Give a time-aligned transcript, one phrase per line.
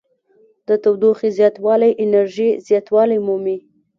[0.67, 3.57] د تودوخې زیاتوالی انرژي زیاتوالی مومي.